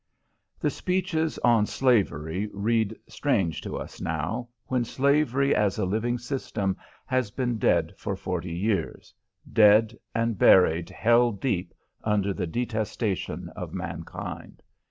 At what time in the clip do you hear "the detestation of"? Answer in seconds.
12.33-13.75